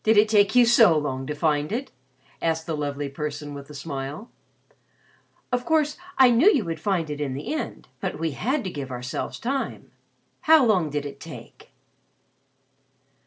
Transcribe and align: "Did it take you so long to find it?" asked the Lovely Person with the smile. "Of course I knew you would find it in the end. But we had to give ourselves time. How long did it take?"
"Did 0.03 0.17
it 0.17 0.29
take 0.29 0.55
you 0.55 0.65
so 0.65 0.97
long 0.97 1.27
to 1.27 1.35
find 1.35 1.71
it?" 1.71 1.91
asked 2.41 2.65
the 2.65 2.75
Lovely 2.75 3.07
Person 3.07 3.53
with 3.53 3.67
the 3.67 3.75
smile. 3.75 4.31
"Of 5.51 5.63
course 5.63 5.95
I 6.17 6.31
knew 6.31 6.49
you 6.51 6.65
would 6.65 6.79
find 6.79 7.07
it 7.11 7.21
in 7.21 7.35
the 7.35 7.53
end. 7.53 7.87
But 7.99 8.17
we 8.17 8.31
had 8.31 8.63
to 8.63 8.71
give 8.71 8.89
ourselves 8.89 9.37
time. 9.37 9.91
How 10.49 10.65
long 10.65 10.89
did 10.89 11.05
it 11.05 11.19
take?" 11.19 11.69